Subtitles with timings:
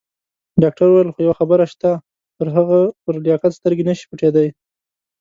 [0.61, 1.91] ډاکټر وویل: خو یوه خبره شته،
[2.37, 4.47] پر هغه پر لیاقت سترګې نه شي پټېدای.